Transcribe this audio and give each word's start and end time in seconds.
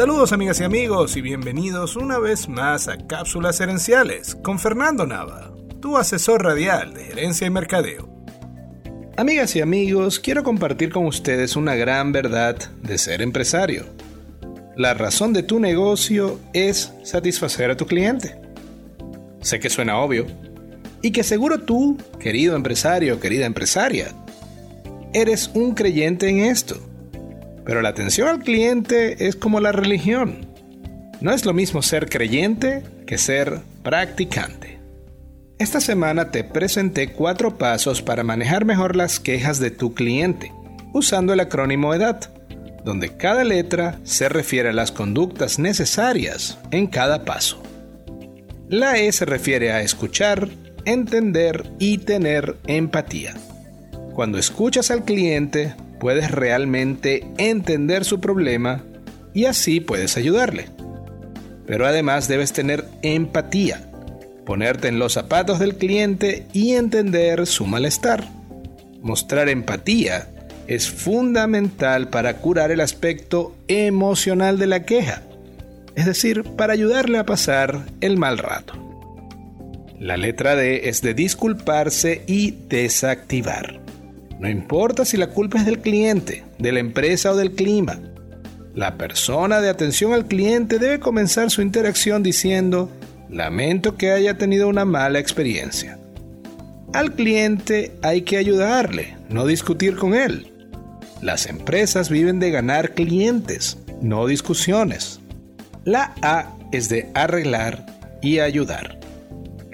Saludos 0.00 0.32
amigas 0.32 0.58
y 0.58 0.64
amigos 0.64 1.14
y 1.18 1.20
bienvenidos 1.20 1.94
una 1.94 2.18
vez 2.18 2.48
más 2.48 2.88
a 2.88 2.96
Cápsulas 3.06 3.60
Herenciales 3.60 4.34
con 4.34 4.58
Fernando 4.58 5.06
Nava, 5.06 5.52
tu 5.82 5.98
asesor 5.98 6.42
radial 6.42 6.94
de 6.94 7.04
gerencia 7.04 7.46
y 7.46 7.50
mercadeo. 7.50 8.08
Amigas 9.18 9.54
y 9.56 9.60
amigos, 9.60 10.18
quiero 10.18 10.42
compartir 10.42 10.90
con 10.90 11.04
ustedes 11.04 11.54
una 11.54 11.74
gran 11.74 12.12
verdad 12.12 12.56
de 12.82 12.96
ser 12.96 13.20
empresario. 13.20 13.84
La 14.74 14.94
razón 14.94 15.34
de 15.34 15.42
tu 15.42 15.60
negocio 15.60 16.40
es 16.54 16.94
satisfacer 17.02 17.70
a 17.70 17.76
tu 17.76 17.84
cliente. 17.84 18.40
Sé 19.42 19.60
que 19.60 19.68
suena 19.68 19.98
obvio, 19.98 20.26
y 21.02 21.10
que 21.10 21.22
seguro 21.22 21.60
tú, 21.60 21.98
querido 22.18 22.56
empresario, 22.56 23.20
querida 23.20 23.44
empresaria, 23.44 24.14
eres 25.12 25.50
un 25.52 25.74
creyente 25.74 26.26
en 26.30 26.38
esto. 26.38 26.89
Pero 27.70 27.82
la 27.82 27.90
atención 27.90 28.26
al 28.26 28.40
cliente 28.40 29.28
es 29.28 29.36
como 29.36 29.60
la 29.60 29.70
religión. 29.70 30.48
No 31.20 31.30
es 31.30 31.44
lo 31.44 31.52
mismo 31.52 31.82
ser 31.82 32.08
creyente 32.08 32.82
que 33.06 33.16
ser 33.16 33.60
practicante. 33.84 34.80
Esta 35.60 35.80
semana 35.80 36.32
te 36.32 36.42
presenté 36.42 37.12
cuatro 37.12 37.58
pasos 37.58 38.02
para 38.02 38.24
manejar 38.24 38.64
mejor 38.64 38.96
las 38.96 39.20
quejas 39.20 39.60
de 39.60 39.70
tu 39.70 39.94
cliente, 39.94 40.52
usando 40.92 41.32
el 41.32 41.38
acrónimo 41.38 41.94
EDAT, 41.94 42.26
donde 42.84 43.16
cada 43.16 43.44
letra 43.44 44.00
se 44.02 44.28
refiere 44.28 44.70
a 44.70 44.72
las 44.72 44.90
conductas 44.90 45.60
necesarias 45.60 46.58
en 46.72 46.88
cada 46.88 47.24
paso. 47.24 47.62
La 48.68 48.98
E 48.98 49.12
se 49.12 49.26
refiere 49.26 49.70
a 49.70 49.80
escuchar, 49.80 50.48
entender 50.86 51.70
y 51.78 51.98
tener 51.98 52.56
empatía. 52.66 53.34
Cuando 54.12 54.38
escuchas 54.38 54.90
al 54.90 55.04
cliente, 55.04 55.76
puedes 56.00 56.32
realmente 56.32 57.24
entender 57.38 58.04
su 58.04 58.20
problema 58.20 58.82
y 59.32 59.44
así 59.44 59.78
puedes 59.78 60.16
ayudarle. 60.16 60.66
Pero 61.66 61.86
además 61.86 62.26
debes 62.26 62.52
tener 62.52 62.84
empatía, 63.02 63.88
ponerte 64.44 64.88
en 64.88 64.98
los 64.98 65.12
zapatos 65.12 65.60
del 65.60 65.76
cliente 65.76 66.46
y 66.52 66.72
entender 66.72 67.46
su 67.46 67.66
malestar. 67.66 68.24
Mostrar 69.00 69.48
empatía 69.48 70.28
es 70.66 70.90
fundamental 70.90 72.08
para 72.08 72.38
curar 72.38 72.72
el 72.72 72.80
aspecto 72.80 73.54
emocional 73.68 74.58
de 74.58 74.66
la 74.66 74.84
queja, 74.84 75.22
es 75.94 76.06
decir, 76.06 76.42
para 76.56 76.72
ayudarle 76.72 77.18
a 77.18 77.26
pasar 77.26 77.86
el 78.00 78.16
mal 78.16 78.38
rato. 78.38 78.74
La 79.98 80.16
letra 80.16 80.56
D 80.56 80.88
es 80.88 81.02
de 81.02 81.12
disculparse 81.12 82.22
y 82.26 82.52
desactivar. 82.68 83.80
No 84.40 84.48
importa 84.48 85.04
si 85.04 85.18
la 85.18 85.26
culpa 85.26 85.58
es 85.58 85.66
del 85.66 85.80
cliente, 85.80 86.44
de 86.58 86.72
la 86.72 86.80
empresa 86.80 87.32
o 87.32 87.36
del 87.36 87.52
clima. 87.52 88.00
La 88.74 88.96
persona 88.96 89.60
de 89.60 89.68
atención 89.68 90.14
al 90.14 90.26
cliente 90.28 90.78
debe 90.78 90.98
comenzar 90.98 91.50
su 91.50 91.60
interacción 91.60 92.22
diciendo, 92.22 92.90
lamento 93.28 93.98
que 93.98 94.12
haya 94.12 94.38
tenido 94.38 94.66
una 94.68 94.86
mala 94.86 95.18
experiencia. 95.18 95.98
Al 96.94 97.12
cliente 97.12 97.92
hay 98.00 98.22
que 98.22 98.38
ayudarle, 98.38 99.14
no 99.28 99.44
discutir 99.44 99.96
con 99.96 100.14
él. 100.14 100.50
Las 101.20 101.46
empresas 101.46 102.08
viven 102.08 102.40
de 102.40 102.50
ganar 102.50 102.94
clientes, 102.94 103.76
no 104.00 104.26
discusiones. 104.26 105.20
La 105.84 106.14
A 106.22 106.56
es 106.72 106.88
de 106.88 107.10
arreglar 107.12 107.84
y 108.22 108.38
ayudar. 108.38 108.98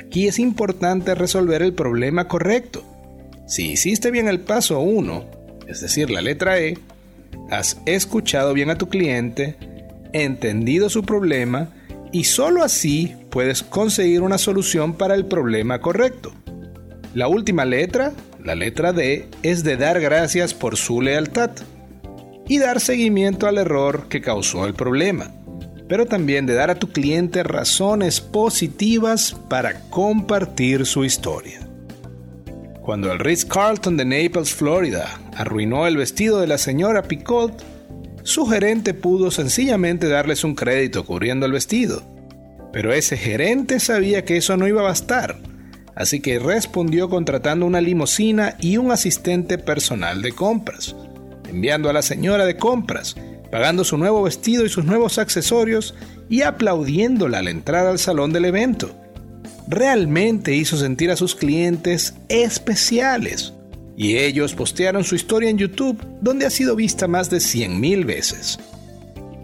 Aquí 0.00 0.26
es 0.26 0.40
importante 0.40 1.14
resolver 1.14 1.62
el 1.62 1.72
problema 1.72 2.26
correcto. 2.26 2.82
Si 3.46 3.70
hiciste 3.70 4.10
bien 4.10 4.28
el 4.28 4.40
paso 4.40 4.80
1, 4.80 5.24
es 5.68 5.80
decir, 5.80 6.10
la 6.10 6.20
letra 6.20 6.58
E, 6.60 6.78
has 7.50 7.80
escuchado 7.86 8.52
bien 8.54 8.70
a 8.70 8.78
tu 8.78 8.88
cliente, 8.88 9.56
entendido 10.12 10.88
su 10.90 11.02
problema 11.02 11.68
y 12.12 12.24
solo 12.24 12.62
así 12.62 13.14
puedes 13.30 13.62
conseguir 13.62 14.22
una 14.22 14.38
solución 14.38 14.94
para 14.94 15.14
el 15.14 15.26
problema 15.26 15.80
correcto. 15.80 16.32
La 17.14 17.28
última 17.28 17.64
letra, 17.64 18.12
la 18.42 18.54
letra 18.54 18.92
D, 18.92 19.28
es 19.42 19.64
de 19.64 19.76
dar 19.76 20.00
gracias 20.00 20.54
por 20.54 20.76
su 20.76 21.00
lealtad 21.00 21.50
y 22.48 22.58
dar 22.58 22.80
seguimiento 22.80 23.46
al 23.46 23.58
error 23.58 24.08
que 24.08 24.20
causó 24.20 24.66
el 24.66 24.74
problema 24.74 25.32
pero 25.88 26.06
también 26.06 26.46
de 26.46 26.54
dar 26.54 26.70
a 26.70 26.74
tu 26.74 26.88
cliente 26.88 27.42
razones 27.42 28.20
positivas 28.20 29.36
para 29.48 29.80
compartir 29.88 30.86
su 30.86 31.04
historia. 31.04 31.60
Cuando 32.86 33.10
el 33.10 33.18
Ritz 33.18 33.44
Carlton 33.44 33.96
de 33.96 34.04
Naples, 34.04 34.54
Florida, 34.54 35.20
arruinó 35.34 35.88
el 35.88 35.96
vestido 35.96 36.38
de 36.38 36.46
la 36.46 36.56
señora 36.56 37.02
Picot, 37.02 37.64
su 38.22 38.46
gerente 38.46 38.94
pudo 38.94 39.32
sencillamente 39.32 40.08
darles 40.08 40.44
un 40.44 40.54
crédito 40.54 41.04
cubriendo 41.04 41.46
el 41.46 41.52
vestido. 41.52 42.04
Pero 42.72 42.92
ese 42.92 43.16
gerente 43.16 43.80
sabía 43.80 44.24
que 44.24 44.36
eso 44.36 44.56
no 44.56 44.68
iba 44.68 44.82
a 44.82 44.84
bastar, 44.84 45.36
así 45.96 46.20
que 46.20 46.38
respondió 46.38 47.08
contratando 47.08 47.66
una 47.66 47.80
limusina 47.80 48.56
y 48.60 48.76
un 48.76 48.92
asistente 48.92 49.58
personal 49.58 50.22
de 50.22 50.30
compras, 50.30 50.94
enviando 51.48 51.90
a 51.90 51.92
la 51.92 52.02
señora 52.02 52.46
de 52.46 52.56
compras 52.56 53.16
pagando 53.50 53.84
su 53.84 53.96
nuevo 53.96 54.22
vestido 54.22 54.64
y 54.64 54.68
sus 54.68 54.84
nuevos 54.84 55.18
accesorios 55.18 55.94
y 56.28 56.42
aplaudiéndola 56.42 57.38
al 57.38 57.48
entrar 57.48 57.86
al 57.86 57.98
salón 57.98 58.32
del 58.32 58.44
evento. 58.44 58.94
Realmente 59.68 60.54
hizo 60.54 60.76
sentir 60.76 61.10
a 61.10 61.16
sus 61.16 61.34
clientes 61.34 62.14
especiales. 62.28 63.52
Y 63.96 64.16
ellos 64.18 64.54
postearon 64.54 65.02
su 65.04 65.16
historia 65.16 65.50
en 65.50 65.58
YouTube, 65.58 66.00
donde 66.20 66.46
ha 66.46 66.50
sido 66.50 66.76
vista 66.76 67.08
más 67.08 67.30
de 67.30 67.38
100.000 67.38 68.04
veces. 68.04 68.58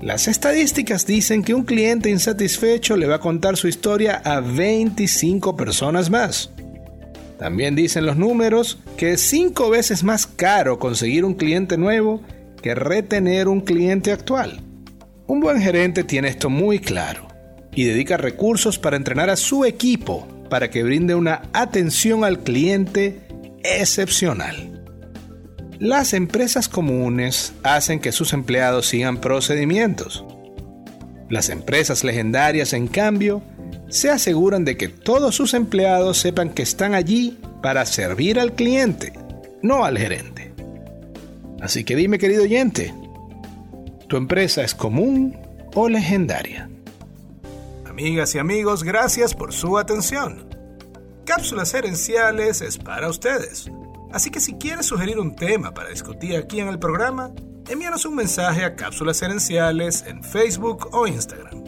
Las 0.00 0.28
estadísticas 0.28 1.06
dicen 1.06 1.42
que 1.42 1.54
un 1.54 1.64
cliente 1.64 2.10
insatisfecho 2.10 2.96
le 2.96 3.06
va 3.06 3.16
a 3.16 3.20
contar 3.20 3.56
su 3.56 3.68
historia 3.68 4.20
a 4.24 4.40
25 4.40 5.56
personas 5.56 6.10
más. 6.10 6.50
También 7.38 7.74
dicen 7.74 8.06
los 8.06 8.16
números 8.16 8.78
que 8.96 9.12
es 9.12 9.20
5 9.22 9.70
veces 9.70 10.04
más 10.04 10.26
caro 10.26 10.78
conseguir 10.78 11.24
un 11.24 11.34
cliente 11.34 11.78
nuevo 11.78 12.20
que 12.62 12.74
retener 12.74 13.48
un 13.48 13.60
cliente 13.60 14.12
actual. 14.12 14.60
Un 15.26 15.40
buen 15.40 15.60
gerente 15.60 16.04
tiene 16.04 16.28
esto 16.28 16.50
muy 16.50 16.78
claro 16.78 17.31
y 17.74 17.84
dedica 17.84 18.16
recursos 18.16 18.78
para 18.78 18.96
entrenar 18.96 19.30
a 19.30 19.36
su 19.36 19.64
equipo 19.64 20.26
para 20.50 20.70
que 20.70 20.82
brinde 20.82 21.14
una 21.14 21.42
atención 21.52 22.24
al 22.24 22.40
cliente 22.40 23.20
excepcional. 23.64 24.84
Las 25.78 26.12
empresas 26.12 26.68
comunes 26.68 27.54
hacen 27.62 27.98
que 27.98 28.12
sus 28.12 28.32
empleados 28.32 28.86
sigan 28.86 29.20
procedimientos. 29.20 30.24
Las 31.28 31.48
empresas 31.48 32.04
legendarias, 32.04 32.72
en 32.72 32.86
cambio, 32.86 33.42
se 33.88 34.10
aseguran 34.10 34.64
de 34.64 34.76
que 34.76 34.88
todos 34.88 35.34
sus 35.34 35.54
empleados 35.54 36.18
sepan 36.18 36.50
que 36.50 36.62
están 36.62 36.94
allí 36.94 37.38
para 37.62 37.86
servir 37.86 38.38
al 38.38 38.52
cliente, 38.54 39.12
no 39.62 39.84
al 39.84 39.98
gerente. 39.98 40.52
Así 41.60 41.84
que 41.84 41.96
dime 41.96 42.18
querido 42.18 42.42
oyente, 42.42 42.92
¿tu 44.08 44.16
empresa 44.16 44.62
es 44.62 44.74
común 44.74 45.36
o 45.74 45.88
legendaria? 45.88 46.68
Amigas 48.02 48.34
y 48.34 48.40
amigos, 48.40 48.82
gracias 48.82 49.32
por 49.32 49.52
su 49.52 49.78
atención. 49.78 50.48
Cápsulas 51.24 51.72
Herenciales 51.72 52.60
es 52.60 52.76
para 52.76 53.08
ustedes. 53.08 53.70
Así 54.12 54.28
que 54.28 54.40
si 54.40 54.54
quieres 54.54 54.86
sugerir 54.86 55.20
un 55.20 55.36
tema 55.36 55.72
para 55.72 55.90
discutir 55.90 56.36
aquí 56.36 56.58
en 56.58 56.66
el 56.66 56.80
programa, 56.80 57.30
envíanos 57.68 58.04
un 58.04 58.16
mensaje 58.16 58.64
a 58.64 58.74
Cápsulas 58.74 59.22
Herenciales 59.22 60.02
en 60.04 60.24
Facebook 60.24 60.88
o 60.90 61.06
Instagram. 61.06 61.62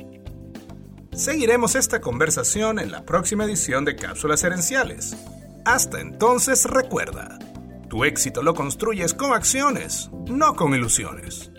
Seguiremos 1.12 1.76
esta 1.76 2.00
conversación 2.00 2.80
en 2.80 2.90
la 2.90 3.04
próxima 3.04 3.44
edición 3.44 3.84
de 3.84 3.94
Cápsulas 3.94 4.42
Herenciales. 4.42 5.16
Hasta 5.64 6.00
entonces 6.00 6.64
recuerda, 6.64 7.38
tu 7.88 8.02
éxito 8.02 8.42
lo 8.42 8.54
construyes 8.54 9.14
con 9.14 9.34
acciones, 9.34 10.10
no 10.26 10.56
con 10.56 10.74
ilusiones. 10.74 11.52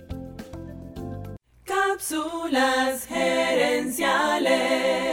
Cápsulas. 1.63 3.07
Cápsulas 3.85 5.04